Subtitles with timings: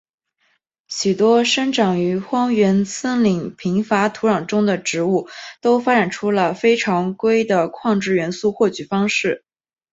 [0.87, 5.29] 许多生长于荒原森林贫乏土壤中的植物
[5.61, 9.45] 都发展出了非常规的矿质元素获取方式。